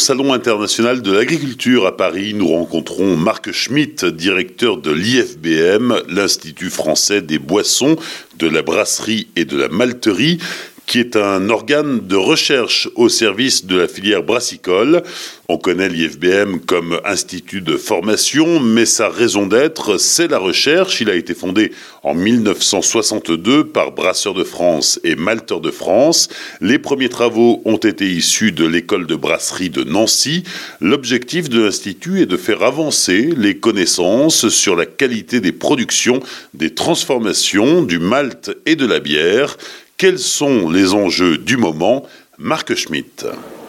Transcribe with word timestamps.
Au 0.00 0.02
Salon 0.02 0.32
international 0.32 1.02
de 1.02 1.12
l'agriculture 1.12 1.84
à 1.84 1.94
Paris, 1.94 2.32
nous 2.32 2.48
rencontrons 2.48 3.18
Marc 3.18 3.52
Schmitt, 3.52 4.06
directeur 4.06 4.78
de 4.78 4.90
l'IFBM, 4.90 5.94
l'Institut 6.08 6.70
français 6.70 7.20
des 7.20 7.38
boissons, 7.38 7.96
de 8.38 8.48
la 8.48 8.62
brasserie 8.62 9.28
et 9.36 9.44
de 9.44 9.58
la 9.58 9.68
malterie 9.68 10.38
qui 10.90 10.98
est 10.98 11.14
un 11.14 11.50
organe 11.50 12.04
de 12.08 12.16
recherche 12.16 12.88
au 12.96 13.08
service 13.08 13.64
de 13.64 13.78
la 13.78 13.86
filière 13.86 14.24
brassicole. 14.24 15.04
On 15.48 15.56
connaît 15.56 15.88
l'IFBM 15.88 16.58
comme 16.66 17.00
institut 17.04 17.60
de 17.60 17.76
formation, 17.76 18.58
mais 18.58 18.86
sa 18.86 19.08
raison 19.08 19.46
d'être, 19.46 19.98
c'est 19.98 20.26
la 20.26 20.38
recherche. 20.38 21.00
Il 21.00 21.08
a 21.08 21.14
été 21.14 21.32
fondé 21.32 21.70
en 22.02 22.16
1962 22.16 23.68
par 23.68 23.92
Brasseurs 23.92 24.34
de 24.34 24.42
France 24.42 24.98
et 25.04 25.14
Malteurs 25.14 25.60
de 25.60 25.70
France. 25.70 26.28
Les 26.60 26.80
premiers 26.80 27.08
travaux 27.08 27.62
ont 27.64 27.76
été 27.76 28.10
issus 28.10 28.50
de 28.50 28.64
l'école 28.66 29.06
de 29.06 29.14
brasserie 29.14 29.70
de 29.70 29.84
Nancy. 29.84 30.42
L'objectif 30.80 31.48
de 31.48 31.62
l'institut 31.62 32.20
est 32.20 32.26
de 32.26 32.36
faire 32.36 32.64
avancer 32.64 33.32
les 33.36 33.58
connaissances 33.58 34.48
sur 34.48 34.74
la 34.74 34.86
qualité 34.86 35.40
des 35.40 35.52
productions, 35.52 36.18
des 36.52 36.74
transformations, 36.74 37.82
du 37.82 38.00
malt 38.00 38.50
et 38.66 38.74
de 38.74 38.86
la 38.86 38.98
bière. 38.98 39.56
Quels 40.00 40.18
sont 40.18 40.70
les 40.70 40.94
enjeux 40.94 41.36
du 41.36 41.58
moment 41.58 42.04
Marc 42.38 42.74
Schmitt. 42.74 43.26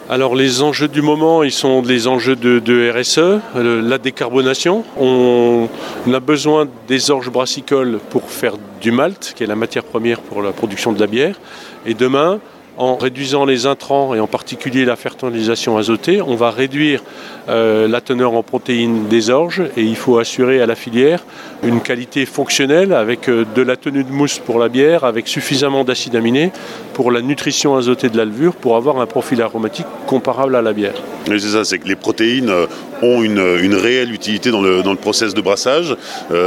Alors 0.08 0.34
les 0.34 0.62
enjeux 0.62 0.88
du 0.88 1.02
moment, 1.02 1.42
ils 1.42 1.52
sont 1.52 1.82
des 1.82 2.08
enjeux 2.08 2.36
de, 2.36 2.90
RSE, 2.90 3.18
euh, 3.18 3.82
la 3.82 3.98
décarbonation. 3.98 4.82
On, 4.98 5.68
a 6.10 6.20
besoin 6.20 6.66
des 6.88 7.10
orges 7.10 7.28
brassicoles 7.28 7.98
pour 8.08 8.30
faire 8.30 8.54
du 8.80 8.92
malt, 8.92 9.34
qui 9.36 9.44
est 9.44 9.46
la 9.46 9.56
matière 9.56 9.84
première 9.84 10.22
pour 10.22 10.40
la 10.40 10.52
production 10.52 10.94
de 10.94 11.00
la 11.00 11.06
bière. 11.06 11.38
Et 11.84 11.92
demain, 11.92 12.40
en 12.78 12.96
réduisant 12.96 13.44
les 13.44 13.66
intrants 13.66 14.14
et 14.14 14.20
en 14.20 14.26
particulier 14.26 14.84
la 14.84 14.96
fertilisation 14.96 15.76
azotée, 15.76 16.22
on 16.22 16.36
va 16.36 16.50
réduire 16.50 17.02
euh, 17.48 17.86
la 17.88 18.00
teneur 18.00 18.34
en 18.34 18.42
protéines 18.42 19.08
des 19.08 19.30
orges 19.30 19.62
et 19.76 19.82
il 19.82 19.96
faut 19.96 20.18
assurer 20.18 20.62
à 20.62 20.66
la 20.66 20.74
filière 20.74 21.24
une 21.62 21.80
qualité 21.80 22.24
fonctionnelle 22.24 22.92
avec 22.92 23.28
euh, 23.28 23.44
de 23.54 23.62
la 23.62 23.76
tenue 23.76 24.04
de 24.04 24.10
mousse 24.10 24.38
pour 24.38 24.58
la 24.58 24.68
bière, 24.68 25.04
avec 25.04 25.28
suffisamment 25.28 25.84
d'acides 25.84 26.16
aminés 26.16 26.50
pour 26.94 27.10
la 27.10 27.20
nutrition 27.20 27.76
azotée 27.76 28.08
de 28.08 28.16
la 28.16 28.24
levure 28.24 28.54
pour 28.54 28.76
avoir 28.76 29.00
un 29.00 29.06
profil 29.06 29.42
aromatique 29.42 29.86
comparable 30.06 30.56
à 30.56 30.62
la 30.62 30.72
bière. 30.72 30.94
c'est 31.26 31.40
ça, 31.40 31.64
c'est 31.64 31.78
que 31.78 31.88
les 31.88 31.96
protéines 31.96 32.50
euh, 32.50 32.66
ont 33.02 33.22
une, 33.22 33.40
réelle 33.74 34.12
utilité 34.12 34.50
dans 34.50 34.62
le, 34.62 34.82
dans 34.82 34.92
le 34.92 34.98
process 34.98 35.34
de 35.34 35.40
brassage. 35.40 35.96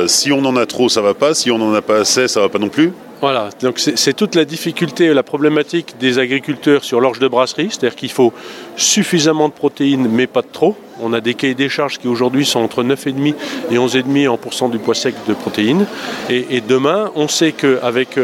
si 0.07 0.31
on 0.31 0.45
en 0.45 0.55
a 0.55 0.65
trop, 0.65 0.89
ça 0.89 1.01
va 1.01 1.13
pas. 1.13 1.33
Si 1.33 1.51
on 1.51 1.55
en 1.55 1.73
a 1.73 1.81
pas 1.81 1.99
assez, 1.99 2.27
ça 2.27 2.39
va 2.39 2.49
pas 2.49 2.59
non 2.59 2.69
plus. 2.69 2.93
Voilà, 3.25 3.49
donc 3.59 3.79
c'est 3.79 4.13
toute 4.13 4.35
la 4.35 4.45
difficulté, 4.45 5.11
la 5.11 5.23
problématique 5.23 5.95
des 5.99 6.19
agriculteurs 6.19 6.83
sur 6.83 7.01
l'orge 7.01 7.17
de 7.17 7.27
brasserie, 7.27 7.69
c'est-à-dire 7.71 7.95
qu'il 7.95 8.11
faut 8.11 8.31
suffisamment 8.77 9.47
de 9.49 9.53
protéines 9.53 10.07
mais 10.07 10.27
pas 10.27 10.43
trop. 10.43 10.77
On 11.01 11.11
a 11.11 11.21
des 11.21 11.33
cahiers 11.33 11.55
des 11.55 11.67
charges 11.67 11.97
qui 11.97 12.07
aujourd'hui 12.07 12.45
sont 12.45 12.59
entre 12.59 12.83
9,5 12.83 13.33
et 13.71 13.77
11,5 13.77 14.29
en 14.29 14.37
pourcent 14.37 14.69
du 14.69 14.77
poids 14.77 14.93
sec 14.93 15.15
de 15.27 15.33
protéines. 15.33 15.87
Et, 16.29 16.61
demain, 16.61 17.11
on 17.15 17.27
sait 17.27 17.51
qu'avec 17.51 18.19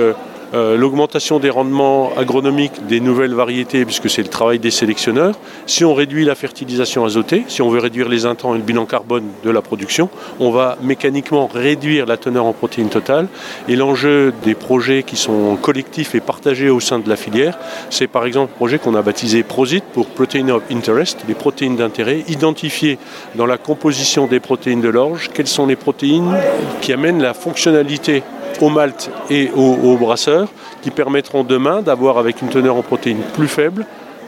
euh, 0.54 0.76
l'augmentation 0.76 1.40
des 1.40 1.50
rendements 1.50 2.12
agronomiques 2.18 2.86
des 2.88 3.00
nouvelles 3.00 3.34
variétés, 3.34 3.86
puisque 3.86 4.10
c'est 4.10 4.22
le 4.22 4.28
travail 4.28 4.60
des 4.60 4.72
sélectionneurs. 4.72 5.36
Si 5.66 5.86
on 5.86 5.94
réduit 5.94 6.26
la 6.26 6.36
fertilisation 6.36 7.06
azotée, 7.06 7.44
si 7.48 7.62
on 7.62 7.70
veut 7.70 7.80
réduire 7.80 8.10
les 8.10 8.26
intrants 8.26 8.54
et 8.54 8.58
le 8.58 8.64
bilan 8.64 8.86
carbone 8.86 9.24
de 9.44 9.50
la 9.50 9.62
production, 9.62 10.10
on 10.40 10.52
va 10.52 10.78
mécaniquement 10.82 11.48
réduire 11.48 12.06
la 12.06 12.18
teneur 12.18 12.46
en 12.46 12.54
protéines 12.54 12.90
totales. 12.90 13.28
Et 13.68 13.76
l'enjeu 13.76 14.34
des 14.44 14.56
projets 14.56 15.04
qui 15.04 15.16
sont 15.16 15.56
collectifs 15.56 16.16
et 16.16 16.20
partagés 16.20 16.70
au 16.70 16.80
sein 16.80 17.00
de 17.00 17.08
la 17.08 17.16
filière, 17.16 17.58
c'est 17.90 18.08
par 18.08 18.26
exemple 18.26 18.52
le 18.54 18.58
projet 18.58 18.80
qu'on 18.80 18.96
a 18.96 19.02
baptisé 19.02 19.44
PROSIT 19.44 19.84
pour 19.94 20.08
Protein 20.08 20.50
of 20.50 20.64
Interest, 20.72 21.20
les 21.28 21.34
protéines 21.34 21.78
d'intérêt, 21.78 22.24
identifier 22.28 22.98
dans 23.36 23.46
la 23.46 23.58
composition 23.58 24.28
des 24.28 24.40
protéines 24.40 24.82
de 24.82 24.90
l'orge 24.90 25.30
quelles 25.34 25.48
sont 25.48 25.66
les 25.66 25.76
protéines 25.76 26.36
qui 26.82 26.94
amènent 26.94 27.22
la 27.22 27.34
fonctionnalité 27.34 28.24
au 28.62 28.70
malt 28.70 29.10
et 29.30 29.50
au, 29.56 29.98
brasseur 29.98 30.48
qui 30.82 30.92
permettront 30.92 31.44
demain 31.44 31.82
d'avoir 31.82 32.18
avec 32.18 32.42
une 32.42 32.50
teneur 32.50 32.76
en 32.76 32.82
protéines 32.82 33.22
plus 33.34 33.48
faible 33.48 33.86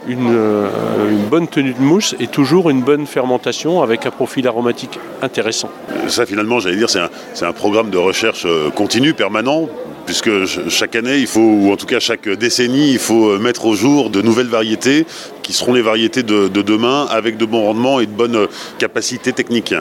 euh, 0.08 0.68
une, 1.10 1.24
bonne 1.30 1.48
tenue 1.48 1.72
de 1.72 1.80
mousse 1.80 2.14
et 2.20 2.26
toujours 2.26 2.68
une 2.68 2.82
bonne 2.82 3.06
fermentation 3.06 3.82
avec 3.82 4.04
un 4.04 4.10
profil 4.10 4.46
aromatique 4.46 4.98
intéressant. 5.22 5.70
Ça 6.08 6.26
finalement, 6.26 6.60
j'allais 6.60 6.76
dire, 6.76 6.90
c'est 6.90 7.00
un, 7.00 7.08
un, 7.48 7.52
programme 7.52 7.88
de 7.88 7.96
recherche 7.96 8.44
euh, 8.44 8.70
continu, 8.70 9.14
permanent, 9.14 9.68
puisque 10.04 10.46
chaque 10.68 10.96
année, 10.96 11.18
il 11.18 11.26
faut, 11.26 11.40
ou 11.40 11.72
en 11.72 11.76
tout 11.76 11.86
cas 11.86 12.00
chaque 12.00 12.28
décennie, 12.28 12.92
il 12.92 12.98
faut 12.98 13.30
euh, 13.30 13.38
mettre 13.38 13.66
au 13.66 13.74
jour 13.74 14.10
de 14.10 14.22
nouvelles 14.22 14.48
variétés 14.48 15.06
qui 15.42 15.52
seront 15.52 15.74
les 15.74 15.82
variétés 15.82 16.22
de, 16.22 16.48
demain 16.48 17.06
avec 17.10 17.36
de 17.36 17.44
bons 17.44 17.62
rendements 17.62 18.00
et 18.00 18.06
de 18.06 18.10
bonnes 18.10 18.48
capacités 18.78 19.32
techniques. 19.32 19.74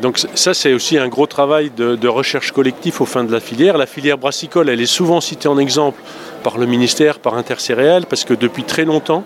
donc 0.00 0.18
ça, 0.34 0.54
c'est 0.54 0.72
aussi 0.72 0.96
un 0.96 1.08
gros 1.08 1.26
travail 1.26 1.70
de, 1.76 2.08
recherche 2.08 2.52
collectif 2.52 3.00
au 3.00 3.04
fin 3.04 3.24
de 3.24 3.32
la 3.32 3.40
filière. 3.40 3.76
La 3.76 3.86
filière 3.86 4.16
brassicole, 4.16 4.68
elle 4.68 4.80
est 4.80 4.86
souvent 4.86 5.20
citée 5.20 5.48
en 5.48 5.58
exemple 5.58 6.00
par 6.42 6.58
le 6.58 6.66
ministère, 6.66 7.18
par 7.18 7.34
Intercéréales, 7.34 8.06
parce 8.06 8.24
que 8.24 8.34
depuis 8.34 8.62
très 8.62 8.84
longtemps, 8.84 9.24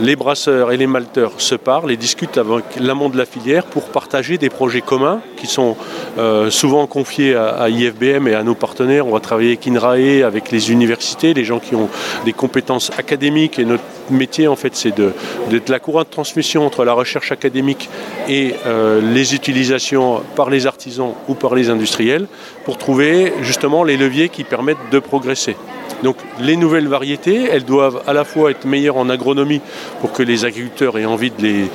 les 0.00 0.14
brasseurs 0.14 0.70
et 0.70 0.76
les 0.76 0.86
malteurs 0.86 1.32
se 1.38 1.54
parlent 1.54 1.90
et 1.90 1.96
discutent 1.96 2.38
avec 2.38 2.64
l'amont 2.78 3.08
de 3.08 3.18
la 3.18 3.26
filière 3.26 3.64
pour 3.64 3.84
partager 3.84 4.38
des 4.38 4.48
projets 4.48 4.80
communs 4.80 5.20
qui 5.36 5.46
sont 5.46 5.76
euh, 6.18 6.50
souvent 6.50 6.86
confiés 6.86 7.34
à, 7.34 7.68
IFBM 7.68 8.28
et 8.28 8.34
à 8.34 8.42
nos 8.44 8.54
partenaires. 8.54 9.06
On 9.06 9.12
va 9.12 9.20
travailler 9.20 9.50
avec 9.50 9.66
INRAE, 9.66 10.24
avec 10.24 10.50
les 10.52 10.70
universités, 10.70 11.34
les 11.34 11.44
gens 11.44 11.58
qui 11.58 11.74
ont 11.74 11.88
des 12.24 12.32
compétences 12.32 12.90
académiques 12.96 13.58
et 13.58 13.64
notre 13.64 13.82
métier 14.10 14.48
en 14.48 14.56
fait 14.56 14.74
c'est 14.74 14.94
d'être 14.96 15.68
la 15.68 15.80
courroie 15.80 16.04
de 16.04 16.08
transmission 16.08 16.64
entre 16.64 16.84
la 16.84 16.92
recherche 16.92 17.32
académique 17.32 17.90
et 18.28 18.54
euh, 18.66 19.00
les 19.00 19.34
utilisations 19.34 20.22
par 20.36 20.48
les 20.48 20.66
artisans 20.66 21.12
ou 21.28 21.34
par 21.34 21.54
les 21.54 21.70
industriels 21.70 22.26
pour 22.64 22.78
trouver 22.78 23.32
justement 23.42 23.84
les 23.84 23.96
leviers 23.96 24.28
qui 24.28 24.44
permettent 24.44 24.78
de 24.90 24.98
progresser. 24.98 25.56
Donc 26.02 26.16
les 26.40 26.56
nouvelles 26.56 26.86
variétés, 26.86 27.48
elles 27.50 27.64
doivent 27.64 28.02
à 28.06 28.12
la 28.12 28.24
fois 28.24 28.50
être 28.50 28.64
meilleures 28.64 28.96
en 28.96 29.08
agronomie 29.08 29.60
pour 30.00 30.12
que 30.12 30.22
les 30.22 30.44
agriculteurs 30.44 30.98
aient 30.98 31.04
envie 31.04 31.30
de 31.30 31.68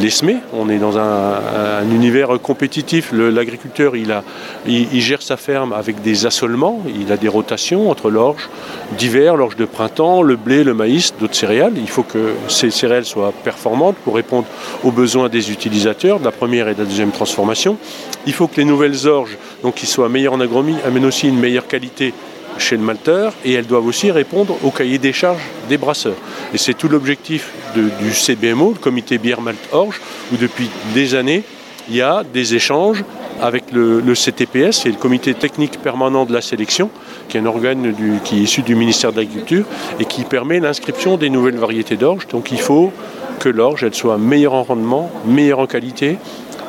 les, 0.00 0.10
semer. 0.10 0.36
On 0.52 0.68
est 0.68 0.78
dans 0.78 0.98
un, 0.98 1.82
univers 1.90 2.28
compétitif. 2.40 3.10
L'agriculteur, 3.12 3.94
il, 3.96 5.00
gère 5.00 5.22
sa 5.22 5.36
ferme 5.36 5.72
avec 5.72 6.00
des 6.02 6.26
assolements. 6.26 6.82
Il 6.98 7.10
a 7.12 7.16
des 7.16 7.28
rotations 7.28 7.90
entre 7.90 8.10
l'orge 8.10 8.48
d'hiver, 8.96 9.36
l'orge 9.36 9.56
de 9.56 9.64
printemps, 9.64 10.22
le 10.22 10.36
blé, 10.36 10.62
le 10.62 10.74
maïs, 10.74 11.14
d'autres 11.18 11.34
céréales. 11.34 11.74
Il 11.76 11.88
faut 11.88 12.04
que 12.04 12.34
ces 12.48 12.70
céréales 12.70 13.04
soient 13.04 13.32
performantes 13.44 13.96
pour 14.04 14.14
répondre 14.14 14.46
aux 14.84 14.92
besoins 14.92 15.28
des 15.28 15.50
utilisateurs 15.50 16.20
de 16.20 16.24
la 16.24 16.32
première 16.32 16.68
et 16.68 16.74
de 16.74 16.80
la 16.80 16.84
deuxième 16.84 17.10
transformation. 17.10 17.78
Il 18.26 18.32
faut 18.32 18.46
que 18.46 18.56
les 18.56 18.64
nouvelles 18.64 19.06
orges, 19.08 19.36
donc 19.62 19.74
qui 19.74 19.86
soient 19.86 20.08
meilleures 20.08 20.34
en 20.34 20.40
agronomie, 20.40 20.76
amènent 20.84 21.04
aussi 21.04 21.28
une 21.28 21.38
meilleure 21.38 21.66
qualité 21.66 22.14
chez 22.58 22.76
le 22.76 22.82
malteur 22.82 23.32
et 23.44 23.52
elles 23.52 23.66
doivent 23.66 23.86
aussi 23.86 24.10
répondre 24.10 24.56
au 24.64 24.70
cahier 24.70 24.98
des 24.98 25.12
charges 25.12 25.42
des 25.68 25.78
brasseurs. 25.78 26.16
Et 26.54 26.58
c'est 26.58 26.74
tout 26.74 26.88
l'objectif 26.88 27.52
du 27.74 28.12
CBMO, 28.12 28.74
le 28.74 28.80
comité 28.80 29.18
bière 29.18 29.40
malt 29.40 29.58
orge, 29.72 30.00
où 30.32 30.36
depuis 30.36 30.70
des 30.94 31.14
années, 31.14 31.44
il 31.88 31.96
y 31.96 32.02
a 32.02 32.24
des 32.24 32.54
échanges 32.54 33.04
avec 33.40 33.64
le, 33.72 34.00
CTPS, 34.14 34.82
c'est 34.82 34.88
le 34.88 34.96
comité 34.96 35.34
technique 35.34 35.78
permanent 35.82 36.24
de 36.24 36.32
la 36.32 36.40
sélection, 36.40 36.90
qui 37.28 37.36
est 37.36 37.40
un 37.40 37.46
organe 37.46 37.94
qui 38.24 38.38
est 38.38 38.42
issu 38.42 38.62
du 38.62 38.74
ministère 38.74 39.12
de 39.12 39.18
l'Agriculture 39.18 39.66
et 40.00 40.04
qui 40.04 40.24
permet 40.24 40.58
l'inscription 40.58 41.16
des 41.16 41.30
nouvelles 41.30 41.58
variétés 41.58 41.96
d'orge. 41.96 42.26
Donc 42.28 42.50
il 42.50 42.60
faut 42.60 42.92
que 43.38 43.48
l'orge 43.48 43.90
soit 43.92 44.18
meilleure 44.18 44.54
en 44.54 44.62
rendement, 44.62 45.10
meilleure 45.26 45.58
en 45.58 45.66
qualité 45.66 46.16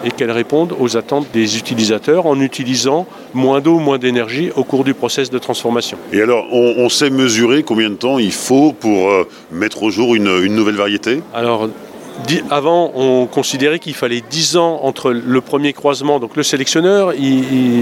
et 0.04 0.12
qu'elle 0.12 0.32
réponde 0.32 0.74
aux 0.80 0.98
attentes 0.98 1.28
des 1.34 1.58
utilisateurs 1.58 2.26
en 2.26 2.40
utilisant 2.40 3.08
moins 3.34 3.62
d'eau, 3.62 3.80
moins 3.80 3.98
d'énergie 3.98 4.52
au 4.56 4.64
cours 4.64 4.84
du 4.84 4.94
process 4.94 5.30
de 5.30 5.38
transformation. 5.38 5.98
Et 6.14 6.22
alors, 6.22 6.46
on, 6.52 6.90
sait 6.90 7.10
mesurer 7.10 7.64
combien 7.64 7.90
de 7.90 7.96
temps 7.96 8.18
il 8.18 8.32
faut 8.32 8.74
pour 8.74 9.10
euh, 9.10 9.28
mettre 9.52 9.84
au 9.84 9.90
jour 9.90 10.16
une, 10.16 10.46
nouvelle 10.48 10.76
variété? 10.76 11.22
Alors, 11.34 11.70
avant, 12.50 12.92
on 12.96 13.26
considérait 13.26 13.80
qu'il 13.80 13.94
fallait 13.94 14.22
10 14.28 14.58
ans 14.58 14.80
entre 14.84 15.12
le 15.12 15.42
premier 15.42 15.74
croisement. 15.74 16.20
Donc 16.20 16.36
le 16.36 16.44
sélectionneur, 16.44 17.14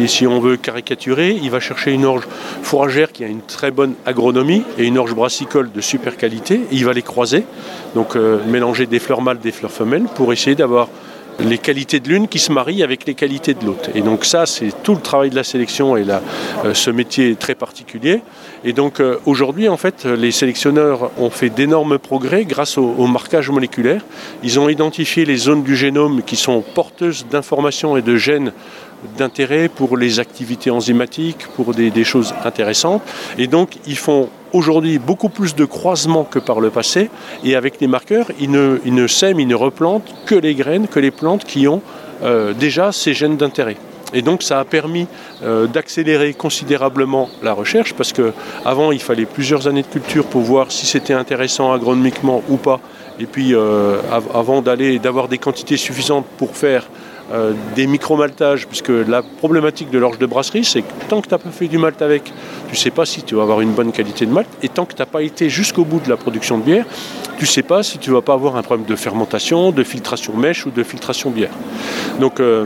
si 0.07 0.27
on 0.27 0.39
veut 0.39 0.57
caricaturer, 0.57 1.37
il 1.41 1.49
va 1.49 1.59
chercher 1.59 1.91
une 1.91 2.05
orge 2.05 2.27
fourragère 2.61 3.11
qui 3.11 3.23
a 3.23 3.27
une 3.27 3.41
très 3.41 3.71
bonne 3.71 3.93
agronomie 4.05 4.63
et 4.77 4.85
une 4.85 4.97
orge 4.97 5.13
brassicole 5.13 5.71
de 5.71 5.81
super 5.81 6.17
qualité. 6.17 6.61
il 6.71 6.85
va 6.85 6.93
les 6.93 7.01
croiser, 7.01 7.45
donc 7.93 8.15
euh, 8.15 8.39
mélanger 8.47 8.85
des 8.85 8.99
fleurs 8.99 9.21
mâles, 9.21 9.39
des 9.39 9.51
fleurs 9.51 9.71
femelles, 9.71 10.05
pour 10.15 10.33
essayer 10.33 10.55
d'avoir 10.55 10.89
les 11.39 11.57
qualités 11.57 11.99
de 11.99 12.09
l'une 12.09 12.27
qui 12.27 12.39
se 12.39 12.51
marient 12.51 12.83
avec 12.83 13.05
les 13.05 13.13
qualités 13.13 13.53
de 13.53 13.65
l'autre. 13.65 13.89
Et 13.93 14.01
donc 14.01 14.25
ça, 14.25 14.45
c'est 14.45 14.71
tout 14.83 14.95
le 14.95 15.01
travail 15.01 15.29
de 15.29 15.35
la 15.35 15.43
sélection 15.43 15.97
et 15.97 16.05
euh, 16.09 16.73
ce 16.73 16.89
métier 16.89 17.35
très 17.35 17.55
particulier. 17.55 18.21
Et 18.63 18.73
donc 18.73 18.99
euh, 18.99 19.17
aujourd'hui, 19.25 19.69
en 19.69 19.77
fait, 19.77 20.05
les 20.05 20.31
sélectionneurs 20.31 21.11
ont 21.17 21.29
fait 21.29 21.49
d'énormes 21.49 21.99
progrès 21.99 22.45
grâce 22.45 22.77
au, 22.77 23.07
marquage 23.07 23.49
moléculaire. 23.49 24.01
Ils 24.43 24.59
ont 24.59 24.69
identifié 24.69 25.25
les 25.25 25.37
zones 25.37 25.63
du 25.63 25.75
génome 25.75 26.21
qui 26.23 26.35
sont 26.35 26.61
porteuses 26.61 27.25
d'informations 27.29 27.97
et 27.97 28.01
de 28.01 28.15
gènes 28.15 28.51
d'intérêt 29.17 29.69
pour 29.69 29.97
les 29.97 30.19
activités 30.19 30.71
enzymatiques, 30.71 31.47
pour 31.55 31.73
des, 31.73 32.03
choses 32.03 32.33
intéressantes. 32.43 33.01
Et 33.37 33.47
donc, 33.47 33.77
ils 33.87 33.97
font 33.97 34.29
aujourd'hui 34.53 34.99
beaucoup 34.99 35.29
plus 35.29 35.55
de 35.55 35.65
croisements 35.65 36.23
que 36.23 36.39
par 36.39 36.59
le 36.59 36.69
passé. 36.69 37.09
Et 37.43 37.55
avec 37.55 37.79
les 37.81 37.87
marqueurs, 37.87 38.27
ils 38.39 38.51
ne, 38.51 38.79
ils 38.85 39.09
sèment, 39.09 39.39
ils 39.39 39.47
ne 39.47 39.55
replantent 39.55 40.13
que 40.25 40.35
les 40.35 40.55
graines, 40.55 40.87
que 40.87 40.99
les 40.99 41.11
plantes 41.11 41.45
qui 41.45 41.67
ont 41.67 41.81
euh, 42.23 42.53
déjà 42.53 42.91
ces 42.91 43.13
gènes 43.13 43.37
d'intérêt. 43.37 43.77
Et 44.13 44.21
donc 44.21 44.43
ça 44.43 44.59
a 44.59 44.65
permis 44.65 45.07
euh, 45.43 45.67
d'accélérer 45.67 46.33
considérablement 46.33 47.29
la 47.43 47.53
recherche 47.53 47.93
parce 47.93 48.13
qu'avant 48.13 48.91
il 48.91 49.01
fallait 49.01 49.25
plusieurs 49.25 49.67
années 49.67 49.81
de 49.81 49.87
culture 49.87 50.25
pour 50.25 50.41
voir 50.41 50.71
si 50.71 50.85
c'était 50.85 51.13
intéressant 51.13 51.73
agronomiquement 51.73 52.41
ou 52.49 52.55
pas. 52.55 52.79
Et 53.19 53.25
puis 53.25 53.53
euh, 53.53 53.97
avant 54.33 54.61
d'aller 54.61 54.99
d'avoir 54.99 55.27
des 55.27 55.37
quantités 55.37 55.77
suffisantes 55.77 56.25
pour 56.37 56.55
faire 56.55 56.87
euh, 57.31 57.53
des 57.75 57.87
micro-maltages, 57.87 58.67
puisque 58.67 58.89
la 58.89 59.23
problématique 59.23 59.89
de 59.89 59.97
l'orge 59.97 60.19
de 60.19 60.25
brasserie, 60.25 60.63
c'est 60.63 60.81
que 60.81 60.87
tant 61.09 61.21
que 61.21 61.27
tu 61.27 61.33
n'as 61.33 61.39
pas 61.39 61.49
fait 61.49 61.67
du 61.67 61.77
malt 61.77 62.01
avec, 62.01 62.25
tu 62.25 62.71
ne 62.71 62.77
sais 62.77 62.91
pas 62.91 63.05
si 63.05 63.23
tu 63.23 63.35
vas 63.35 63.41
avoir 63.41 63.61
une 63.61 63.71
bonne 63.71 63.91
qualité 63.91 64.25
de 64.25 64.31
malt, 64.31 64.47
et 64.61 64.69
tant 64.69 64.85
que 64.85 64.93
tu 64.93 65.01
n'as 65.01 65.07
pas 65.07 65.23
été 65.23 65.49
jusqu'au 65.49 65.85
bout 65.85 65.99
de 65.99 66.09
la 66.09 66.17
production 66.17 66.59
de 66.59 66.63
bière, 66.63 66.85
tu 67.37 67.43
ne 67.43 67.49
sais 67.49 67.63
pas 67.63 67.81
si 67.81 67.97
tu 67.97 68.11
vas 68.11 68.21
pas 68.21 68.33
avoir 68.33 68.55
un 68.57 68.61
problème 68.61 68.85
de 68.87 68.95
fermentation, 68.95 69.71
de 69.71 69.83
filtration 69.83 70.35
mèche 70.37 70.65
ou 70.65 70.71
de 70.71 70.83
filtration 70.83 71.31
bière. 71.31 71.51
Donc 72.19 72.39
euh, 72.39 72.65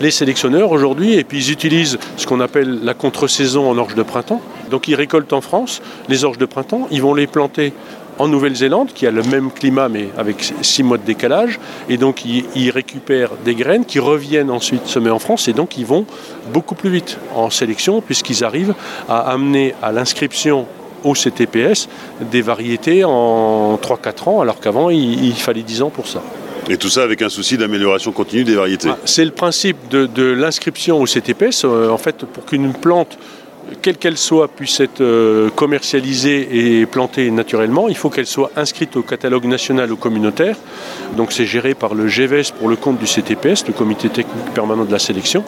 les 0.00 0.10
sélectionneurs 0.10 0.72
aujourd'hui, 0.72 1.14
et 1.14 1.24
puis 1.24 1.38
ils 1.38 1.52
utilisent 1.52 1.98
ce 2.16 2.26
qu'on 2.26 2.40
appelle 2.40 2.80
la 2.82 2.94
contre-saison 2.94 3.70
en 3.70 3.78
orge 3.78 3.94
de 3.94 4.02
printemps. 4.02 4.42
Donc 4.70 4.88
ils 4.88 4.94
récoltent 4.94 5.32
en 5.32 5.40
France 5.40 5.80
les 6.08 6.24
orges 6.24 6.38
de 6.38 6.46
printemps, 6.46 6.88
ils 6.90 7.00
vont 7.00 7.14
les 7.14 7.26
planter 7.26 7.72
en 8.18 8.28
Nouvelle-Zélande, 8.28 8.92
qui 8.94 9.06
a 9.06 9.10
le 9.10 9.22
même 9.22 9.50
climat 9.50 9.88
mais 9.88 10.08
avec 10.16 10.52
six 10.62 10.82
mois 10.82 10.98
de 10.98 11.04
décalage, 11.04 11.58
et 11.88 11.96
donc 11.96 12.24
ils, 12.24 12.70
récupèrent 12.70 13.32
des 13.44 13.54
graines 13.54 13.84
qui 13.84 13.98
reviennent 13.98 14.50
ensuite 14.50 14.86
semer 14.86 15.10
en 15.10 15.18
France, 15.18 15.48
et 15.48 15.52
donc 15.52 15.78
ils 15.78 15.86
vont 15.86 16.06
beaucoup 16.52 16.74
plus 16.74 16.90
vite 16.90 17.18
en 17.34 17.50
sélection, 17.50 18.00
puisqu'ils 18.00 18.44
arrivent 18.44 18.74
à 19.08 19.20
amener 19.30 19.74
à 19.82 19.92
l'inscription 19.92 20.66
au 21.04 21.14
CTPS 21.14 21.88
des 22.20 22.42
variétés 22.42 23.04
en 23.04 23.76
3-4 23.76 24.28
ans, 24.28 24.40
alors 24.40 24.60
qu'avant 24.60 24.90
il, 24.90 25.34
fallait 25.34 25.62
10 25.62 25.82
ans 25.82 25.90
pour 25.90 26.06
ça. 26.06 26.22
Et 26.68 26.78
tout 26.78 26.88
ça 26.88 27.04
avec 27.04 27.22
un 27.22 27.28
souci 27.28 27.56
d'amélioration 27.56 28.10
continue 28.10 28.42
des 28.42 28.56
variétés. 28.56 28.88
Ah, 28.90 28.98
c'est 29.04 29.24
le 29.24 29.30
principe 29.30 29.76
de, 29.88 30.06
de 30.06 30.24
l'inscription 30.24 31.00
au 31.00 31.04
CTPS. 31.04 31.64
Euh, 31.64 31.90
en 31.90 31.98
fait, 31.98 32.24
pour 32.24 32.44
qu'une 32.44 32.72
plante 32.72 33.16
quelle 33.82 33.96
qu'elle 33.96 34.16
soit, 34.16 34.48
puisse 34.48 34.80
être 34.80 35.00
euh, 35.00 35.50
commercialisée 35.50 36.80
et 36.80 36.86
plantée 36.86 37.30
naturellement, 37.30 37.88
il 37.88 37.96
faut 37.96 38.10
qu'elle 38.10 38.26
soit 38.26 38.50
inscrite 38.56 38.96
au 38.96 39.02
catalogue 39.02 39.44
national 39.44 39.92
ou 39.92 39.96
communautaire. 39.96 40.56
Donc 41.16 41.32
c'est 41.32 41.46
géré 41.46 41.74
par 41.74 41.94
le 41.94 42.08
GVS 42.08 42.52
pour 42.58 42.68
le 42.68 42.76
compte 42.76 42.98
du 42.98 43.06
CTPS, 43.06 43.66
le 43.66 43.72
comité 43.72 44.08
technique 44.08 44.52
permanent 44.54 44.84
de 44.84 44.92
la 44.92 44.98
sélection. 44.98 45.44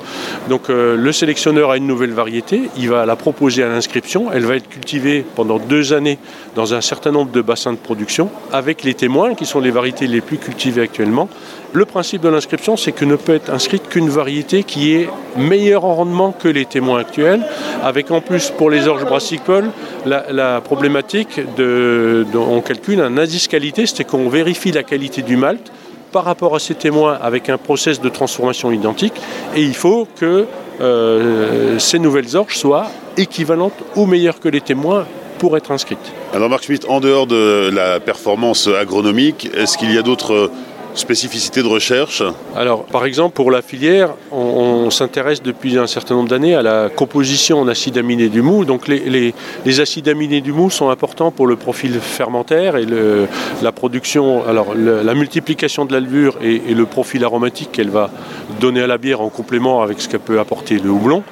Donc 0.49 0.70
euh, 0.70 0.97
le 0.97 1.12
sélectionneur 1.12 1.70
a 1.70 1.76
une 1.76 1.87
nouvelle 1.87 2.12
variété, 2.12 2.70
il 2.76 2.88
va 2.88 3.06
la 3.06 3.17
proposer 3.17 3.62
à 3.62 3.69
l'inscription, 3.69 4.32
elle 4.32 4.44
va 4.44 4.56
être 4.56 4.69
cultivée 4.69 5.25
pendant 5.35 5.59
deux 5.59 5.93
années 5.93 6.19
dans 6.55 6.75
un 6.75 6.81
certain 6.81 7.12
nombre 7.12 7.31
de 7.31 7.43
bassins 7.43 7.73
de 7.73 7.79
production 7.79 8.31
avec 8.53 8.82
les 8.82 8.94
témoins 8.94 9.35
qui 9.35 9.47
sont 9.47 9.61
les 9.61 9.70
variétés 9.70 10.06
les 10.06 10.20
plus 10.20 10.38
cultivées 10.38 10.82
actuellement. 10.82 11.29
Le 11.73 11.85
principe 11.85 12.23
de 12.23 12.31
l'inscription, 12.31 12.79
c'est 12.79 12.93
que 12.93 13.05
ne 13.05 13.17
peut 13.17 13.35
être 13.35 13.50
inscrite 13.50 13.88
qu'une 13.91 14.09
variété 14.09 14.62
qui 14.65 14.94
est 14.94 15.09
meilleure 15.37 15.85
en 15.85 15.97
rendement 15.97 16.32
que 16.32 16.49
les 16.49 16.65
témoins 16.65 17.00
actuels, 17.00 17.43
en 18.10 18.20
plus 18.20 18.50
pour 18.50 18.70
les 18.70 18.88
orges 18.88 19.05
brassicoles 19.05 19.70
la, 20.06 20.60
problématique 20.60 21.40
de, 21.56 22.26
on 22.34 22.60
calcule 22.60 23.00
un 23.00 23.16
indice 23.19 23.49
qualité, 23.49 23.87
c'est 23.87 24.05
qu'on 24.05 24.28
vérifie 24.28 24.72
la 24.72 24.82
qualité 24.82 25.22
du 25.22 25.37
malt 25.37 25.72
par 26.12 26.25
rapport 26.25 26.55
à 26.55 26.58
ces 26.58 26.75
témoins 26.75 27.19
avec 27.20 27.49
un 27.49 27.58
process 27.58 28.00
de 28.00 28.08
transformation 28.08 28.72
identique, 28.72 29.14
et 29.55 29.62
il 29.62 29.75
faut 29.75 30.08
que 30.19 30.46
euh, 30.81 31.78
ces 31.78 31.99
nouvelles 31.99 32.37
orges 32.37 32.56
soient 32.56 32.87
équivalentes 33.16 33.75
ou 33.96 34.06
meilleures 34.06 34.40
que 34.40 34.49
les 34.49 34.60
témoins 34.60 35.06
pour 35.38 35.56
être 35.56 35.70
inscrites. 35.70 36.12
Alors 36.34 36.49
Marc 36.49 36.64
Schmitt, 36.64 36.84
en 36.88 37.00
dehors 37.00 37.26
de 37.26 37.70
la 37.72 38.00
performance 38.00 38.69
agronomique, 38.69 39.50
est-ce 39.55 39.78
qu'il 39.78 39.93
y 39.93 39.99
a 39.99 40.02
d'autres 40.02 40.50
spécificités 40.98 41.62
de 41.62 41.68
recherche 41.68 42.22
Alors, 42.56 42.84
par 42.84 43.06
exemple, 43.06 43.34
pour 43.34 43.50
la 43.50 43.62
filière, 43.62 44.10
on, 44.30 44.90
s'intéresse 44.90 45.42
depuis 45.42 45.78
un 45.78 45.86
certain 45.86 46.14
nombre 46.14 46.28
d'années 46.28 46.54
à 46.54 46.62
la 46.62 46.88
composition 46.88 47.60
en 47.60 47.68
acides 47.68 47.98
aminés 47.98 48.28
du 48.28 48.42
mou. 48.42 48.64
Donc, 48.64 48.88
les, 48.88 49.34
acides 49.80 50.08
aminés 50.08 50.40
du 50.40 50.52
mou 50.52 50.70
sont 50.70 50.90
importants 50.90 51.30
pour 51.30 51.46
le 51.46 51.56
profil 51.56 52.00
fermentaire 52.00 52.76
et 52.76 52.86
la 53.62 53.72
production, 53.72 54.42
la 54.74 55.14
multiplication 55.14 55.84
de 55.84 55.92
la 55.92 56.00
levure 56.00 56.36
et, 56.42 56.74
le 56.74 56.86
profil 56.86 57.24
aromatique 57.24 57.72
qu'elle 57.72 57.90
va 57.90 58.10
donner 58.60 58.82
à 58.82 58.86
la 58.86 58.98
bière 58.98 59.20
en 59.20 59.28
complément 59.28 59.82
avec 59.82 60.00
ce 60.00 60.08
qu'elle 60.08 60.20
peut 60.20 60.40
apporter 60.40 60.78
le 60.78 60.90
houblon. 60.90 61.22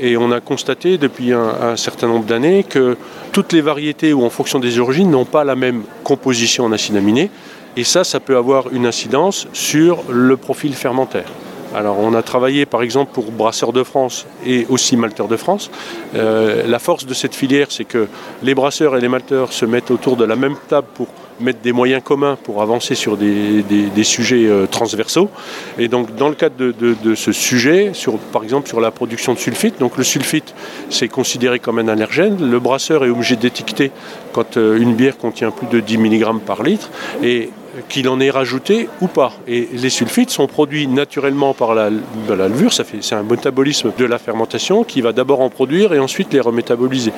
Et 0.00 0.16
on 0.16 0.32
a 0.32 0.40
constaté 0.40 0.98
depuis 0.98 1.32
un 1.32 1.76
certain 1.76 2.08
nombre 2.08 2.24
d'années 2.24 2.64
que 2.64 2.96
toutes 3.30 3.52
les 3.52 3.60
variétés 3.60 4.12
ou 4.12 4.24
en 4.24 4.30
fonction 4.30 4.58
des 4.58 4.78
origines 4.78 5.10
n'ont 5.10 5.24
pas 5.24 5.44
la 5.44 5.54
même 5.54 5.82
composition 6.02 6.64
en 6.64 6.72
acides 6.72 6.96
aminés. 6.96 7.30
Et 7.76 7.84
ça, 7.84 8.04
ça 8.04 8.20
peut 8.20 8.36
avoir 8.36 8.72
une 8.72 8.86
incidence 8.86 9.48
sur 9.52 10.02
le 10.10 10.36
profil 10.36 10.74
fermentaire. 10.74 11.26
Alors 11.74 11.98
on 11.98 12.12
a 12.14 12.22
travaillé 12.22 12.66
par 12.66 12.82
exemple 12.82 13.12
pour 13.14 13.30
Brasseurs 13.32 13.72
de 13.72 13.82
France 13.82 14.26
et 14.44 14.66
aussi 14.68 14.96
Malteurs 14.96 15.28
de 15.28 15.36
France. 15.36 15.70
Euh, 16.14 16.66
la 16.66 16.78
force 16.78 17.06
de 17.06 17.14
cette 17.14 17.34
filière, 17.34 17.68
c'est 17.70 17.84
que 17.84 18.08
les 18.42 18.54
brasseurs 18.54 18.96
et 18.96 19.00
les 19.00 19.08
malteurs 19.08 19.52
se 19.52 19.64
mettent 19.64 19.90
autour 19.90 20.16
de 20.16 20.24
la 20.24 20.36
même 20.36 20.56
table 20.68 20.86
pour 20.94 21.08
mettre 21.40 21.60
des 21.60 21.72
moyens 21.72 22.02
communs 22.04 22.36
pour 22.36 22.60
avancer 22.60 22.94
sur 22.94 23.16
des, 23.16 24.04
sujets 24.04 24.46
euh, 24.46 24.66
transversaux. 24.66 25.30
Et 25.78 25.88
donc 25.88 26.14
dans 26.14 26.28
le 26.28 26.34
cadre 26.34 26.56
de, 26.56 27.14
ce 27.14 27.32
sujet, 27.32 27.92
par 28.32 28.44
exemple 28.44 28.68
sur 28.68 28.80
la 28.80 28.90
production 28.90 29.32
de 29.32 29.38
sulfite, 29.38 29.80
donc 29.80 29.96
le 29.96 30.04
sulfite 30.04 30.54
c'est 30.90 31.08
considéré 31.08 31.58
comme 31.58 31.78
un 31.78 31.88
allergène, 31.88 32.50
le 32.50 32.60
brasseur 32.60 33.04
est 33.04 33.10
obligé 33.10 33.36
d'étiqueter 33.36 33.92
quand 34.34 34.58
euh, 34.58 34.78
une 34.78 34.94
bière 34.94 35.16
contient 35.16 35.50
plus 35.50 35.66
de 35.68 35.80
10 35.80 35.98
mg 35.98 36.40
par 36.40 36.62
litre. 36.62 36.90
Et 37.22 37.48
qu'il 37.88 38.08
en 38.08 38.20
ait 38.20 38.30
rajouté 38.30 38.88
ou 39.00 39.06
pas. 39.06 39.32
Et 39.48 39.68
les 39.72 39.90
sulfites 39.90 40.30
sont 40.30 40.46
produits 40.46 40.86
naturellement 40.86 41.54
par 41.54 41.74
la, 41.74 41.90
levure, 41.90 42.72
c'est 42.72 43.14
un 43.14 43.22
métabolisme 43.22 43.92
de 43.96 44.04
la 44.04 44.18
fermentation 44.18 44.84
qui 44.84 45.00
va 45.00 45.12
d'abord 45.12 45.40
en 45.40 45.50
produire 45.50 45.92
et 45.94 45.98
ensuite 45.98 46.32
les 46.32 46.40
remétaboliser. 46.40 47.12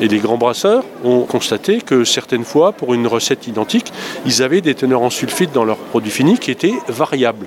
Et 0.00 0.08
les 0.08 0.18
grands 0.18 0.38
brasseurs 0.38 0.84
ont 1.04 1.20
constaté 1.20 1.80
que 1.80 2.04
certaines 2.04 2.44
fois, 2.44 2.72
pour 2.72 2.94
une 2.94 3.06
recette 3.06 3.46
identique, 3.46 3.92
ils 4.26 4.42
avaient 4.42 4.60
des 4.60 4.74
teneurs 4.74 5.02
en 5.02 5.10
sulfite 5.10 5.52
dans 5.52 5.64
leurs 5.64 5.78
produits 5.78 6.10
finis 6.10 6.38
qui 6.38 6.50
étaient 6.50 6.74
variables. 6.88 7.46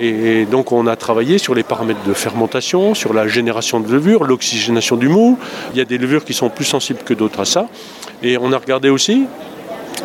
Et 0.00 0.44
donc 0.44 0.70
on 0.70 0.86
a 0.86 0.94
travaillé 0.94 1.38
sur 1.38 1.54
les 1.54 1.64
paramètres 1.64 2.04
de 2.06 2.12
fermentation, 2.12 2.94
sur 2.94 3.12
la 3.12 3.26
génération 3.26 3.80
de 3.80 3.90
levure, 3.90 4.24
l'oxygénation 4.24 4.96
du 4.96 5.08
mou. 5.08 5.38
Il 5.72 5.78
y 5.78 5.80
a 5.80 5.84
des 5.84 5.98
levures 5.98 6.24
qui 6.24 6.34
sont 6.34 6.50
plus 6.50 6.64
sensibles 6.64 7.00
que 7.04 7.14
d'autres 7.14 7.40
à 7.40 7.44
ça. 7.44 7.68
Et 8.22 8.38
on 8.38 8.52
a 8.52 8.58
regardé 8.58 8.90
aussi 8.90 9.26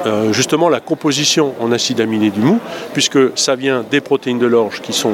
euh, 0.06 0.34
justement 0.34 0.70
la 0.70 0.80
composition 0.80 1.54
en 1.60 1.72
acide 1.72 2.02
aminé 2.02 2.30
du 2.30 2.42
mou, 2.42 2.60
puisque 2.94 3.38
ça 3.38 3.56
vient 3.56 3.84
des 3.90 4.02
protéines 4.02 4.40
de 4.40 4.46
l'orge 4.46 4.82
qui 4.82 4.94
sont 4.94 5.14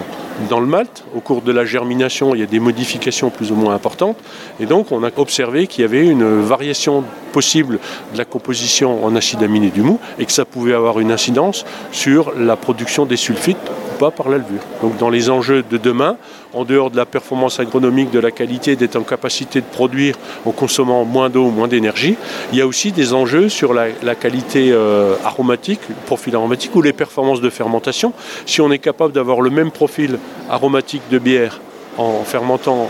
dans 0.49 0.59
le 0.59 0.65
malt. 0.65 1.03
Au 1.15 1.19
cours 1.19 1.41
de 1.41 1.51
la 1.51 1.65
germination, 1.65 2.33
il 2.33 2.41
y 2.41 2.43
a 2.43 2.47
des 2.47 2.59
modifications 2.59 3.29
plus 3.29 3.51
ou 3.51 3.55
moins 3.55 3.73
importantes. 3.73 4.17
Et 4.59 4.65
donc, 4.65 4.91
on 4.91 5.03
a 5.03 5.09
observé 5.17 5.67
qu'il 5.67 5.81
y 5.81 5.85
avait 5.85 6.07
une 6.07 6.41
variation 6.41 7.03
possible 7.31 7.79
de 8.13 8.17
la 8.17 8.25
composition 8.25 9.03
en 9.05 9.15
acide 9.15 9.43
aminé 9.43 9.69
du 9.69 9.81
mou 9.81 9.99
et 10.17 10.25
que 10.25 10.31
ça 10.31 10.45
pouvait 10.45 10.73
avoir 10.73 10.99
une 10.99 11.11
incidence 11.11 11.65
sur 11.91 12.33
la 12.37 12.55
production 12.55 13.05
des 13.05 13.17
sulfites 13.17 13.57
pas 13.99 14.11
par 14.11 14.29
la 14.29 14.37
levure. 14.37 14.61
Donc 14.81 14.97
dans 14.97 15.09
les 15.09 15.29
enjeux 15.29 15.63
de 15.69 15.77
demain, 15.77 16.17
en 16.53 16.63
dehors 16.63 16.89
de 16.91 16.97
la 16.97 17.05
performance 17.05 17.59
agronomique, 17.59 18.11
de 18.11 18.19
la 18.19 18.31
qualité, 18.31 18.75
d'être 18.75 18.95
en 18.95 19.03
capacité 19.03 19.61
de 19.61 19.65
produire 19.65 20.15
en 20.45 20.51
consommant 20.51 21.05
moins 21.05 21.29
d'eau, 21.29 21.49
moins 21.49 21.67
d'énergie, 21.67 22.15
il 22.51 22.57
y 22.57 22.61
a 22.61 22.67
aussi 22.67 22.91
des 22.91 23.13
enjeux 23.13 23.49
sur 23.49 23.73
la, 23.73 24.15
qualité 24.15 24.71
euh, 24.71 25.15
aromatique, 25.23 25.81
le 25.89 25.95
profil 26.05 26.35
aromatique 26.35 26.75
ou 26.75 26.81
les 26.81 26.93
performances 26.93 27.41
de 27.41 27.49
fermentation. 27.49 28.13
Si 28.45 28.61
on 28.61 28.71
est 28.71 28.79
capable 28.79 29.13
d'avoir 29.13 29.41
le 29.41 29.49
même 29.49 29.71
profil 29.71 30.17
aromatique 30.49 31.03
de 31.11 31.19
bière 31.19 31.59
en 31.97 32.23
fermentant 32.23 32.89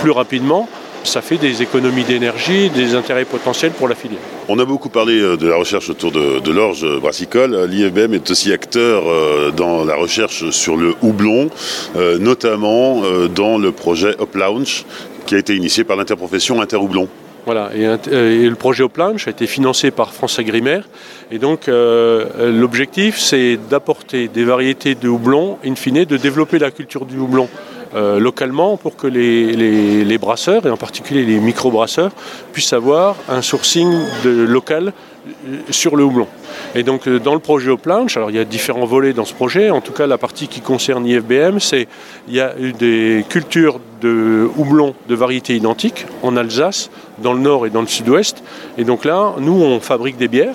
plus 0.00 0.10
rapidement, 0.10 0.68
ça 1.04 1.22
fait 1.22 1.36
des 1.36 1.62
économies 1.62 2.04
d'énergie, 2.04 2.70
des 2.70 2.94
intérêts 2.94 3.24
potentiels 3.24 3.72
pour 3.72 3.88
la 3.88 3.94
filière. 3.94 4.20
On 4.48 4.58
a 4.58 4.64
beaucoup 4.64 4.88
parlé 4.88 5.20
euh, 5.20 5.36
de 5.36 5.46
la 5.48 5.56
recherche 5.56 5.90
autour 5.90 6.12
de, 6.12 6.50
l'orge 6.50 6.86
brassicole. 7.00 7.66
L'IFBM 7.68 8.14
est 8.14 8.30
aussi 8.30 8.52
acteur 8.52 9.04
euh, 9.06 9.50
dans 9.50 9.84
la 9.84 9.94
recherche 9.96 10.50
sur 10.50 10.76
le 10.76 10.94
houblon, 11.02 11.50
euh, 11.96 12.18
notamment 12.18 13.02
dans 13.34 13.58
le 13.58 13.72
projet 13.72 14.14
Hop 14.18 14.34
Launch 14.34 14.84
qui 15.26 15.34
a 15.34 15.38
été 15.38 15.54
initié 15.54 15.84
par 15.84 15.96
l'interprofession 15.96 16.60
Interhoublon. 16.60 17.08
Voilà, 17.46 17.70
et, 17.74 18.48
le 18.48 18.54
projet 18.54 18.82
Hop 18.82 18.96
Launch 18.96 19.26
a 19.26 19.30
été 19.30 19.46
financé 19.46 19.90
par 19.90 20.12
France 20.12 20.38
Agrimaire. 20.38 20.84
Et 21.30 21.38
donc, 21.38 21.68
l'objectif, 21.68 23.18
c'est 23.18 23.58
d'apporter 23.70 24.28
des 24.28 24.44
variétés 24.44 24.94
de 24.94 25.08
houblon, 25.08 25.58
in 25.64 25.74
fine, 25.74 26.04
de 26.04 26.16
développer 26.16 26.58
la 26.58 26.70
culture 26.70 27.06
du 27.06 27.18
houblon 27.18 27.48
euh, 27.94 28.20
localement 28.20 28.76
pour 28.76 28.96
que 28.96 29.06
les, 29.06 30.18
brasseurs, 30.18 30.66
et 30.66 30.70
en 30.70 30.76
particulier 30.76 31.24
les 31.24 31.38
micro-brasseurs, 31.38 32.12
puissent 32.52 32.72
avoir 32.72 33.16
un 33.28 33.42
sourcing 33.42 33.90
local 34.24 34.92
sur 35.70 35.96
le 35.96 36.04
houblon. 36.04 36.26
Et 36.74 36.82
donc 36.82 37.08
dans 37.08 37.34
le 37.34 37.40
projet 37.40 37.76
Planche, 37.76 38.16
alors 38.16 38.30
il 38.30 38.36
y 38.36 38.40
a 38.40 38.44
différents 38.44 38.86
volets 38.86 39.12
dans 39.12 39.24
ce 39.24 39.34
projet, 39.34 39.70
en 39.70 39.80
tout 39.80 39.92
cas 39.92 40.06
la 40.06 40.18
partie 40.18 40.48
qui 40.48 40.60
concerne 40.60 41.06
IFBM, 41.06 41.60
c'est 41.60 41.88
il 42.28 42.34
y 42.34 42.40
a 42.40 42.54
eu 42.58 42.72
des 42.72 43.24
cultures 43.28 43.80
de 44.00 44.48
houblon 44.56 44.94
de 45.08 45.14
variétés 45.14 45.56
identiques 45.56 46.06
en 46.22 46.36
Alsace, 46.36 46.90
dans 47.18 47.32
le 47.32 47.40
nord 47.40 47.66
et 47.66 47.70
dans 47.70 47.82
le 47.82 47.86
sud-ouest. 47.86 48.42
Et 48.78 48.84
donc 48.84 49.04
là, 49.04 49.34
nous, 49.38 49.60
on 49.60 49.80
fabrique 49.80 50.16
des 50.16 50.28
bières 50.28 50.54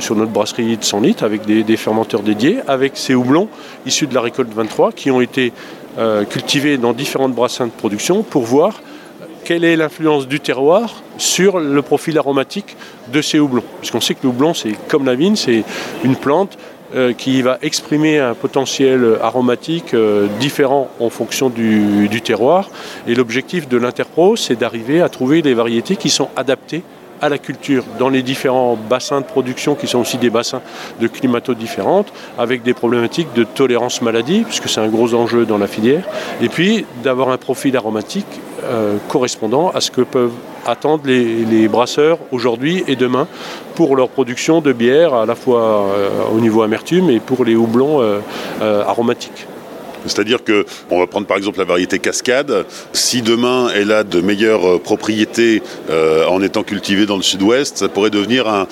sur 0.00 0.16
notre 0.16 0.30
brasserie 0.30 0.76
de 0.76 0.84
100 0.84 1.00
litres 1.00 1.24
avec 1.24 1.44
des, 1.44 1.76
fermenteurs 1.76 2.22
dédiés, 2.22 2.60
avec 2.66 2.92
ces 2.96 3.14
houblons 3.14 3.48
issus 3.86 4.06
de 4.06 4.14
la 4.14 4.20
récolte 4.20 4.52
23 4.52 4.92
qui 4.92 5.10
ont 5.10 5.20
été 5.20 5.52
cultivés 6.28 6.76
dans 6.76 6.92
différentes 6.92 7.34
brassins 7.34 7.66
de 7.66 7.72
production 7.72 8.22
pour 8.22 8.42
voir 8.42 8.80
quelle 9.44 9.64
est 9.64 9.76
l'influence 9.76 10.26
du 10.26 10.40
terroir 10.40 11.02
sur 11.18 11.60
le 11.60 11.82
profil 11.82 12.18
aromatique 12.18 12.76
de 13.12 13.22
ces 13.22 13.38
houblons. 13.38 13.62
Puisqu'on 13.80 14.00
sait 14.00 14.14
que 14.14 14.20
le 14.22 14.30
houblon, 14.30 14.54
c'est 14.54 14.72
comme 14.88 15.04
la 15.04 15.14
vigne, 15.14 15.36
c'est 15.36 15.62
une 16.02 16.16
plante 16.16 16.58
euh, 16.94 17.12
qui 17.12 17.42
va 17.42 17.58
exprimer 17.62 18.18
un 18.18 18.34
potentiel 18.34 19.18
aromatique 19.22 19.94
euh, 19.94 20.26
différent 20.40 20.90
en 20.98 21.10
fonction 21.10 21.50
du, 21.50 22.08
du 22.08 22.22
terroir. 22.22 22.70
Et 23.06 23.14
l'objectif 23.14 23.68
de 23.68 23.76
l'Interpro, 23.76 24.36
c'est 24.36 24.56
d'arriver 24.56 25.02
à 25.02 25.08
trouver 25.08 25.42
des 25.42 25.54
variétés 25.54 25.96
qui 25.96 26.08
sont 26.08 26.28
adaptées 26.36 26.82
à 27.20 27.28
la 27.28 27.38
culture 27.38 27.84
dans 27.98 28.08
les 28.08 28.22
différents 28.22 28.76
bassins 28.76 29.20
de 29.20 29.26
production 29.26 29.74
qui 29.74 29.86
sont 29.86 30.00
aussi 30.00 30.18
des 30.18 30.30
bassins 30.30 30.62
de 31.00 31.06
climato 31.06 31.54
différentes 31.54 32.12
avec 32.38 32.62
des 32.62 32.74
problématiques 32.74 33.32
de 33.34 33.44
tolérance 33.44 34.02
maladie 34.02 34.42
puisque 34.42 34.68
c'est 34.68 34.80
un 34.80 34.88
gros 34.88 35.14
enjeu 35.14 35.46
dans 35.46 35.58
la 35.58 35.66
filière 35.66 36.04
et 36.40 36.48
puis 36.48 36.86
d'avoir 37.02 37.30
un 37.30 37.36
profil 37.36 37.76
aromatique 37.76 38.26
euh, 38.64 38.96
correspondant 39.08 39.70
à 39.70 39.80
ce 39.80 39.90
que 39.90 40.00
peuvent 40.00 40.32
attendre 40.66 41.02
les, 41.04 41.68
brasseurs 41.68 42.18
aujourd'hui 42.32 42.82
et 42.86 42.96
demain 42.96 43.26
pour 43.74 43.96
leur 43.96 44.08
production 44.08 44.60
de 44.60 44.72
bière 44.72 45.12
à 45.12 45.26
la 45.26 45.34
fois 45.34 45.86
euh, 45.88 46.08
au 46.34 46.40
niveau 46.40 46.62
amertume 46.62 47.10
et 47.10 47.20
pour 47.20 47.44
les 47.44 47.56
houblons 47.56 48.00
euh, 48.00 48.20
aromatiques. 48.86 49.46
C'est-à-dire 50.06 50.44
que, 50.44 50.64
on 50.90 50.98
va 50.98 51.06
prendre 51.06 51.26
par 51.26 51.36
exemple 51.36 51.58
la 51.58 51.64
variété 51.64 51.98
cascade, 51.98 52.66
si 52.92 53.22
demain 53.22 53.68
elle 53.74 53.92
a 53.92 54.04
de 54.04 54.20
meilleures 54.20 54.80
propriétés 54.80 55.62
euh, 55.90 56.26
en 56.26 56.42
étant 56.42 56.62
cultivée 56.62 57.06
dans 57.06 57.16
le 57.16 57.22
sud-ouest, 57.22 57.78
ça 57.78 57.88
pourrait 57.88 58.10
devenir 58.10 58.46
un, 58.48 58.66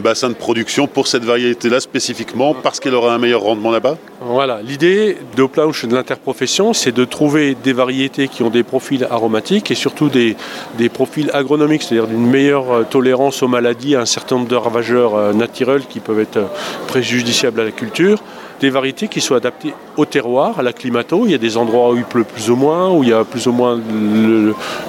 bassin 0.00 0.28
de 0.28 0.34
production 0.34 0.86
pour 0.86 1.06
cette 1.06 1.24
variété-là 1.24 1.80
spécifiquement 1.80 2.54
parce 2.54 2.80
qu'elle 2.80 2.94
aura 2.94 3.14
un 3.14 3.18
meilleur 3.18 3.42
rendement 3.42 3.70
là-bas? 3.70 3.96
Voilà, 4.20 4.60
l'idée 4.62 5.18
de 5.36 5.44
Planche 5.44 5.84
de 5.84 5.94
l'interprofession, 5.94 6.72
c'est 6.72 6.92
de 6.92 7.04
trouver 7.04 7.54
des 7.54 7.72
variétés 7.72 8.28
qui 8.28 8.42
ont 8.42 8.50
des 8.50 8.62
profils 8.62 9.06
aromatiques 9.10 9.70
et 9.70 9.74
surtout 9.74 10.08
des, 10.08 10.36
des 10.78 10.88
profils 10.88 11.30
agronomiques, 11.32 11.82
c'est-à-dire 11.82 12.08
d'une 12.08 12.26
meilleure 12.26 12.88
tolérance 12.88 13.42
aux 13.42 13.48
maladies, 13.48 13.96
à 13.96 14.00
un 14.00 14.06
certain 14.06 14.36
nombre 14.36 14.48
de 14.48 14.56
ravageurs 14.56 15.14
euh, 15.14 15.32
naturels 15.32 15.82
qui 15.88 16.00
peuvent 16.00 16.20
être 16.20 16.40
préjudiciables 16.86 17.60
à 17.60 17.64
la 17.64 17.70
culture 17.70 18.22
des 18.62 18.70
variétés 18.70 19.08
qui 19.08 19.20
soient 19.20 19.38
adaptées 19.38 19.74
au 19.96 20.04
terroir, 20.04 20.60
à 20.60 20.62
la 20.62 20.72
climato. 20.72 21.26
Il 21.26 21.32
y 21.32 21.34
a 21.34 21.38
des 21.38 21.56
endroits 21.56 21.90
où 21.90 21.96
il 21.96 22.04
pleut 22.04 22.22
plus 22.22 22.48
ou 22.48 22.54
moins, 22.54 22.90
où 22.90 23.02
il 23.02 23.10
y 23.10 23.12
a 23.12 23.24
plus 23.24 23.48
ou 23.48 23.52
moins 23.52 23.78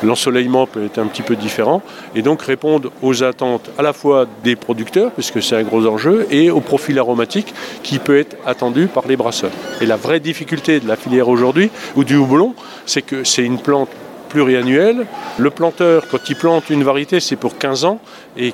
l'ensoleillement 0.03 0.61
le, 0.61 0.67
peut 0.67 0.85
être 0.85 0.99
un 0.99 1.07
petit 1.07 1.23
peu 1.23 1.35
différent, 1.35 1.81
et 2.15 2.21
donc 2.21 2.43
répondre 2.43 2.91
aux 3.01 3.23
attentes 3.23 3.71
à 3.79 3.81
la 3.81 3.91
fois 3.91 4.27
des 4.43 4.55
producteurs, 4.55 5.11
puisque 5.11 5.41
c'est 5.41 5.55
un 5.55 5.63
gros 5.63 5.87
enjeu, 5.87 6.27
et 6.29 6.51
au 6.51 6.61
profil 6.61 6.99
aromatique 6.99 7.51
qui 7.81 7.97
peut 7.97 8.19
être 8.19 8.37
attendu 8.45 8.85
par 8.85 9.07
les 9.07 9.17
brasseurs. 9.17 9.51
Et 9.81 9.87
la 9.87 9.97
vraie 9.97 10.19
difficulté 10.19 10.79
de 10.79 10.87
la 10.87 10.95
filière 10.95 11.27
aujourd'hui, 11.27 11.71
ou 11.95 12.03
du 12.03 12.15
houblon, 12.15 12.53
c'est 12.85 13.01
que 13.01 13.23
c'est 13.23 13.43
une 13.43 13.57
plante 13.57 13.89
pluriannuelle. 14.29 15.07
Le 15.39 15.49
planteur, 15.49 16.03
quand 16.11 16.29
il 16.29 16.35
plante 16.35 16.69
une 16.69 16.83
variété, 16.83 17.19
c'est 17.19 17.37
pour 17.37 17.57
15 17.57 17.85
ans, 17.85 17.99
et 18.37 18.53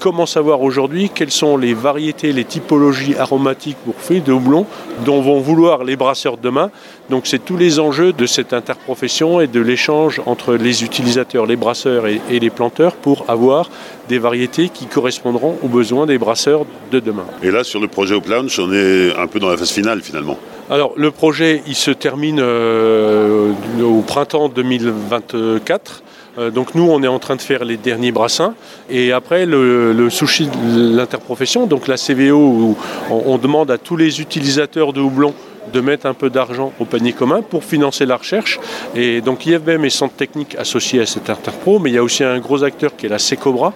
comment 0.00 0.26
savoir 0.26 0.62
aujourd'hui 0.62 1.10
quelles 1.14 1.30
sont 1.30 1.56
les 1.56 1.74
variétés, 1.74 2.32
les 2.32 2.44
typologies 2.44 3.14
aromatiques 3.16 3.76
pour 3.84 3.94
fruits 3.94 4.22
de 4.22 4.32
houblon 4.32 4.66
dont 5.04 5.20
vont 5.20 5.38
vouloir 5.38 5.84
les 5.84 5.94
brasseurs 5.94 6.38
demain. 6.38 6.70
Donc 7.10 7.26
c'est 7.26 7.44
tous 7.44 7.56
les 7.56 7.78
enjeux 7.78 8.12
de 8.12 8.26
cette 8.26 8.52
interprofession 8.52 9.40
et 9.40 9.46
de 9.46 9.60
l'échange 9.60 10.20
entre 10.26 10.54
les 10.54 10.82
utilisateurs, 10.82 11.46
les 11.46 11.56
brasseurs 11.56 12.06
et, 12.06 12.20
et, 12.30 12.40
les 12.40 12.50
planteurs 12.50 12.94
pour 12.94 13.26
avoir 13.28 13.70
des 14.08 14.18
variétés 14.18 14.70
qui 14.70 14.86
correspondront 14.86 15.58
aux 15.62 15.68
besoins 15.68 16.06
des 16.06 16.18
brasseurs 16.18 16.64
de 16.90 16.98
demain. 16.98 17.26
Et 17.42 17.50
là 17.50 17.62
sur 17.62 17.80
le 17.80 17.88
projet 17.88 18.14
au 18.14 18.20
planche, 18.20 18.58
on 18.58 18.72
est 18.72 19.14
un 19.16 19.26
peu 19.26 19.38
dans 19.38 19.50
la 19.50 19.56
phase 19.56 19.70
finale 19.70 20.00
finalement. 20.00 20.38
Alors 20.70 20.92
le 20.96 21.10
projet 21.10 21.62
il 21.66 21.74
se 21.74 21.90
termine 21.90 22.40
euh, 22.40 23.52
au 23.82 24.00
printemps 24.00 24.48
2024. 24.48 26.02
Euh, 26.38 26.50
donc 26.50 26.74
nous, 26.74 26.88
on 26.88 27.02
est 27.02 27.08
en 27.08 27.18
train 27.18 27.36
de 27.36 27.42
faire 27.42 27.64
les 27.64 27.76
derniers 27.76 28.12
brassins. 28.12 28.54
Et 28.88 29.12
après, 29.12 29.46
le, 29.46 30.08
sushi 30.10 30.46
de 30.46 30.96
l'interprofession, 30.96 31.66
donc 31.66 31.88
la 31.88 31.96
CVO, 31.96 32.36
où 32.36 32.76
on, 33.10 33.38
demande 33.38 33.70
à 33.70 33.78
tous 33.78 33.96
les 33.96 34.20
utilisateurs 34.20 34.92
de 34.92 35.00
houblon 35.00 35.34
de 35.72 35.80
mettre 35.80 36.06
un 36.06 36.14
peu 36.14 36.30
d'argent 36.30 36.72
au 36.80 36.84
panier 36.84 37.12
commun 37.12 37.42
pour 37.42 37.64
financer 37.64 38.06
la 38.06 38.16
recherche. 38.16 38.58
Et 38.94 39.20
donc 39.20 39.46
IFBM 39.46 39.84
est 39.84 39.90
centre 39.90 40.14
technique 40.14 40.56
associé 40.56 41.00
à 41.00 41.06
cet 41.06 41.30
Interpro, 41.30 41.78
mais 41.78 41.90
il 41.90 41.94
y 41.94 41.98
a 41.98 42.02
aussi 42.02 42.24
un 42.24 42.38
gros 42.38 42.64
acteur 42.64 42.96
qui 42.96 43.06
est 43.06 43.08
la 43.08 43.18
Secobra, 43.18 43.72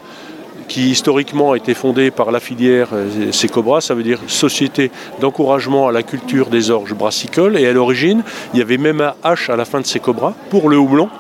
qui 0.67 0.91
historiquement 0.91 1.53
a 1.53 1.57
été 1.57 1.75
fondée 1.75 2.11
par 2.11 2.33
la 2.33 2.41
filière 2.41 2.89
Secobra, 3.31 3.81
ça 3.81 3.95
veut 3.95 4.03
dire 4.03 4.19
Société 4.27 4.91
d'encouragement 5.21 5.89
à 5.89 5.93
la 5.93 6.03
culture 6.03 6.47
des 6.47 6.71
orges 6.71 6.95
brassicoles. 6.95 7.59
Et 7.59 7.67
à 7.67 7.73
l'origine, 7.73 8.23
il 8.55 8.59
y 8.59 8.63
avait 8.63 8.79
même 8.79 9.01
un 9.01 9.15
H 9.23 9.51
à 9.51 9.57
la 9.57 9.65
fin 9.65 9.81
de 9.81 9.87
Secobra 9.87 10.35
pour 10.51 10.69
le 10.69 10.79
houblon. 10.79 11.11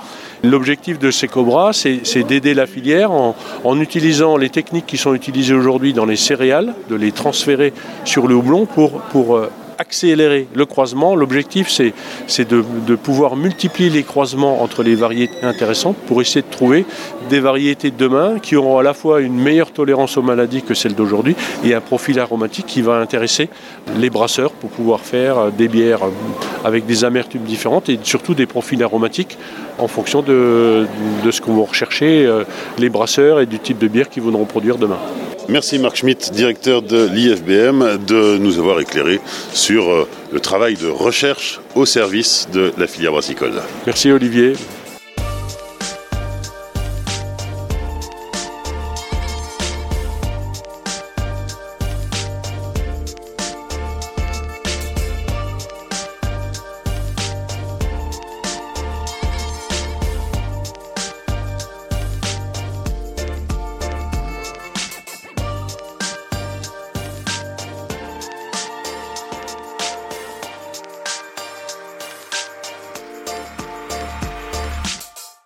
L'objectif 0.45 0.99
de 0.99 1.11
ces 1.11 1.27
cobras, 1.27 1.73
c'est 1.73 2.23
d'aider 2.23 2.53
la 2.53 2.67
filière 2.67 3.11
en, 3.13 3.81
utilisant 3.81 4.37
les 4.37 4.51
techniques 4.51 4.85
qui 4.85 4.99
sont 4.99 5.15
utilisées 5.15 5.55
aujourd'hui 5.55 5.95
dans 5.95 6.05
les 6.05 6.17
céréales, 6.17 6.75
de 6.91 6.95
les 6.97 7.13
transférer 7.13 7.73
sur 8.05 8.27
le 8.27 8.35
houblon 8.35 8.67
pour, 8.67 9.01
pour 9.01 9.37
euh, 9.37 9.51
accélérer 9.79 10.47
le 10.55 10.67
croisement. 10.67 11.15
L'objectif, 11.17 11.69
c'est 11.69 12.49
de, 12.49 12.95
pouvoir 12.97 13.37
multiplier 13.37 13.91
les 13.91 14.03
croisements 14.03 14.63
entre 14.63 14.83
les 14.83 14.95
variétés 14.95 15.43
intéressantes 15.43 15.97
pour 16.07 16.21
essayer 16.21 16.43
de 16.43 16.51
trouver 16.51 16.87
des 17.29 17.41
variétés 17.41 17.91
de 17.91 17.97
demain 17.97 18.39
qui 18.39 18.57
auront 18.57 18.79
à 18.79 18.83
la 18.83 18.95
fois 18.95 19.21
une 19.21 19.35
meilleure 19.35 19.73
tolérance 19.73 20.17
aux 20.17 20.23
maladies 20.23 20.63
que 20.63 20.75
celle 20.75 20.95
d'aujourd'hui 20.95 21.37
et 21.65 21.75
un 21.75 21.81
profil 21.81 22.19
aromatique 22.21 22.67
qui 22.67 22.83
va 22.83 22.97
intéresser 22.97 23.49
les 23.97 24.11
brasseurs 24.11 24.53
pour 24.53 24.71
pouvoir 24.71 25.01
faire 25.01 25.51
des 25.51 25.69
bières 25.69 26.01
avec 26.65 26.87
des 26.87 27.05
amertumes 27.05 27.43
différentes 27.43 27.89
et 27.89 27.99
surtout 28.03 28.35
des 28.35 28.47
profils 28.47 28.83
aromatiques 28.83 29.39
en 29.79 29.89
fonction 29.89 30.23
de, 30.23 30.87
ce 31.31 31.41
qu'on 31.41 31.57
va 31.57 31.67
rechercher 31.67 32.31
les 32.79 32.89
brasseurs 32.89 33.41
et 33.41 33.47
du 33.47 33.59
type 33.59 33.79
de 33.79 33.89
bière 33.89 34.09
qu'ils 34.09 34.23
voudront 34.23 34.45
produire 34.45 34.77
demain. 34.77 34.99
Merci 35.49 35.79
Marc 35.79 35.97
Schmitt, 35.97 36.33
directeur 36.33 36.83
de 36.83 37.07
l'IFBM, 37.07 37.99
de 38.07 38.39
nous 38.39 38.59
avoir 38.59 38.81
éclairé 38.81 39.21
sur 39.53 40.07
le 40.33 40.41
travail 40.41 40.75
de 40.77 40.89
recherche 40.89 41.61
au 41.75 41.85
service 41.85 42.49
de 42.53 42.73
la 42.79 42.87
filière 42.87 43.13
brassicole. 43.13 43.53
Merci 43.87 44.11
Olivier. 44.11 44.55